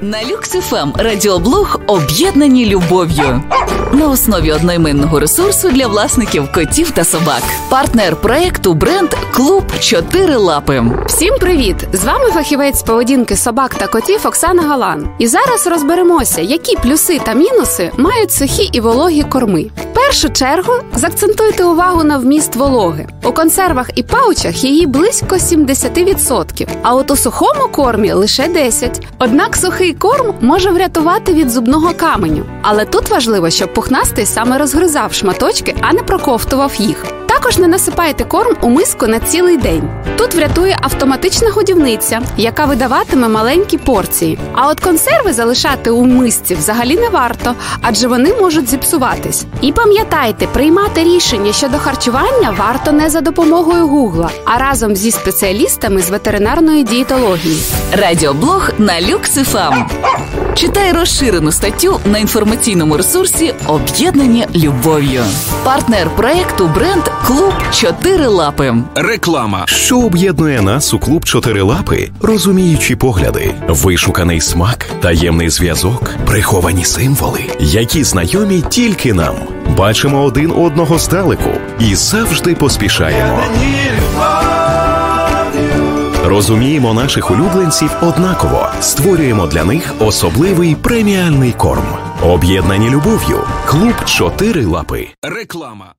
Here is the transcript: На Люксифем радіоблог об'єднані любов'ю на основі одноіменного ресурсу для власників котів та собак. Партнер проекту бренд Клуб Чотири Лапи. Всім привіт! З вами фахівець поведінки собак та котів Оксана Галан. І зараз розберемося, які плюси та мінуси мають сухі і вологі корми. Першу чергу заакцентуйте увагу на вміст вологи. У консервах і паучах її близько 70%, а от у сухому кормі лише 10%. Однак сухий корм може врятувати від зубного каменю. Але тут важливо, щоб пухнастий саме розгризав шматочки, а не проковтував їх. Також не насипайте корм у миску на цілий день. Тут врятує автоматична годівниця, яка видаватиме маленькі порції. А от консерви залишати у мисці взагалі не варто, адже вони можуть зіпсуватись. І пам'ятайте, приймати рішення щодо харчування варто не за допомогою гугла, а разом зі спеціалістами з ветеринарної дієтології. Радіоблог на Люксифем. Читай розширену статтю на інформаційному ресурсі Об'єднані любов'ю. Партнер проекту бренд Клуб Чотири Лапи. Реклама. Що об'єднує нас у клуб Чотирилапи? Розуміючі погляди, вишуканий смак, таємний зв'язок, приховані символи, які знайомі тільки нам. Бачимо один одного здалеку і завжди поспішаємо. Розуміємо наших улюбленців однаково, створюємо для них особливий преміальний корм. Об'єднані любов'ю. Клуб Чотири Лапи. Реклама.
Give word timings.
На 0.00 0.24
Люксифем 0.24 0.92
радіоблог 0.96 1.80
об'єднані 1.86 2.66
любов'ю 2.66 3.42
на 3.92 4.08
основі 4.08 4.52
одноіменного 4.52 5.20
ресурсу 5.20 5.70
для 5.70 5.86
власників 5.86 6.52
котів 6.52 6.90
та 6.90 7.04
собак. 7.04 7.42
Партнер 7.68 8.16
проекту 8.16 8.74
бренд 8.74 9.08
Клуб 9.30 9.64
Чотири 9.80 10.36
Лапи. 10.36 10.82
Всім 11.06 11.34
привіт! 11.40 11.76
З 11.92 12.04
вами 12.04 12.30
фахівець 12.30 12.82
поведінки 12.82 13.36
собак 13.36 13.74
та 13.74 13.86
котів 13.86 14.26
Оксана 14.26 14.62
Галан. 14.62 15.08
І 15.18 15.26
зараз 15.26 15.66
розберемося, 15.66 16.40
які 16.40 16.76
плюси 16.76 17.20
та 17.24 17.34
мінуси 17.34 17.90
мають 17.96 18.32
сухі 18.32 18.70
і 18.72 18.80
вологі 18.80 19.22
корми. 19.22 19.66
Першу 20.08 20.28
чергу 20.28 20.72
заакцентуйте 20.94 21.64
увагу 21.64 22.04
на 22.04 22.18
вміст 22.18 22.56
вологи. 22.56 23.06
У 23.24 23.32
консервах 23.32 23.90
і 23.94 24.02
паучах 24.02 24.64
її 24.64 24.86
близько 24.86 25.34
70%, 25.34 26.68
а 26.82 26.94
от 26.94 27.10
у 27.10 27.16
сухому 27.16 27.68
кормі 27.72 28.12
лише 28.12 28.42
10%. 28.42 29.00
Однак 29.18 29.56
сухий 29.56 29.94
корм 29.94 30.34
може 30.40 30.70
врятувати 30.70 31.34
від 31.34 31.50
зубного 31.50 31.94
каменю. 31.96 32.44
Але 32.62 32.84
тут 32.84 33.10
важливо, 33.10 33.50
щоб 33.50 33.74
пухнастий 33.74 34.26
саме 34.26 34.58
розгризав 34.58 35.12
шматочки, 35.12 35.74
а 35.80 35.92
не 35.92 36.02
проковтував 36.02 36.74
їх. 36.78 37.04
Також 37.48 37.60
не 37.60 37.68
насипайте 37.68 38.24
корм 38.24 38.56
у 38.60 38.68
миску 38.68 39.06
на 39.06 39.20
цілий 39.20 39.56
день. 39.56 39.82
Тут 40.16 40.34
врятує 40.34 40.78
автоматична 40.82 41.50
годівниця, 41.50 42.20
яка 42.36 42.64
видаватиме 42.64 43.28
маленькі 43.28 43.78
порції. 43.78 44.38
А 44.52 44.68
от 44.68 44.80
консерви 44.80 45.32
залишати 45.32 45.90
у 45.90 46.04
мисці 46.04 46.54
взагалі 46.54 46.96
не 46.96 47.08
варто, 47.08 47.54
адже 47.82 48.08
вони 48.08 48.34
можуть 48.34 48.68
зіпсуватись. 48.68 49.44
І 49.60 49.72
пам'ятайте, 49.72 50.46
приймати 50.46 51.04
рішення 51.04 51.52
щодо 51.52 51.78
харчування 51.78 52.54
варто 52.58 52.92
не 52.92 53.10
за 53.10 53.20
допомогою 53.20 53.88
гугла, 53.88 54.30
а 54.44 54.58
разом 54.58 54.96
зі 54.96 55.10
спеціалістами 55.10 56.02
з 56.02 56.10
ветеринарної 56.10 56.84
дієтології. 56.84 57.62
Радіоблог 57.92 58.70
на 58.78 59.00
Люксифем. 59.00 59.86
Читай 60.54 60.92
розширену 60.92 61.52
статтю 61.52 62.00
на 62.04 62.18
інформаційному 62.18 62.96
ресурсі 62.96 63.54
Об'єднані 63.66 64.46
любов'ю. 64.54 65.22
Партнер 65.64 66.10
проекту 66.16 66.70
бренд 66.74 67.02
Клуб 67.26 67.52
Чотири 67.72 68.26
Лапи. 68.26 68.74
Реклама. 68.94 69.64
Що 69.66 69.98
об'єднує 70.00 70.62
нас 70.62 70.94
у 70.94 70.98
клуб 70.98 71.24
Чотирилапи? 71.24 72.10
Розуміючі 72.22 72.96
погляди, 72.96 73.54
вишуканий 73.68 74.40
смак, 74.40 74.86
таємний 75.00 75.50
зв'язок, 75.50 76.10
приховані 76.26 76.84
символи, 76.84 77.44
які 77.60 78.04
знайомі 78.04 78.64
тільки 78.68 79.12
нам. 79.12 79.34
Бачимо 79.76 80.22
один 80.24 80.50
одного 80.56 80.98
здалеку 80.98 81.50
і 81.80 81.94
завжди 81.94 82.54
поспішаємо. 82.54 83.42
Розуміємо 86.28 86.94
наших 86.94 87.30
улюбленців 87.30 87.90
однаково, 88.02 88.66
створюємо 88.80 89.46
для 89.46 89.64
них 89.64 89.94
особливий 90.00 90.74
преміальний 90.74 91.52
корм. 91.52 91.84
Об'єднані 92.22 92.90
любов'ю. 92.90 93.40
Клуб 93.66 94.04
Чотири 94.04 94.64
Лапи. 94.64 95.08
Реклама. 95.22 95.94